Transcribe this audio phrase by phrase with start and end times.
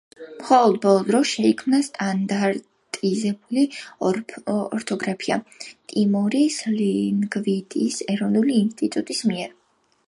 [0.37, 3.67] მხოლოდ ბოლო დროს შეიქმნა სტანდარტიზებული
[4.15, 5.39] ორთოგრაფია
[5.93, 9.57] ტიმორის ლინგვისტიკის ეროვნული ინსტიტუტის მიერ.